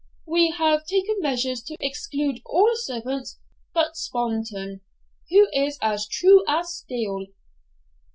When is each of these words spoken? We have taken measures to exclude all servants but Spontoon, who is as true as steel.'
We 0.25 0.49
have 0.57 0.87
taken 0.87 1.17
measures 1.21 1.61
to 1.65 1.75
exclude 1.79 2.41
all 2.43 2.71
servants 2.75 3.37
but 3.71 3.95
Spontoon, 3.95 4.81
who 5.29 5.47
is 5.53 5.77
as 5.79 6.07
true 6.07 6.43
as 6.47 6.73
steel.' 6.73 7.27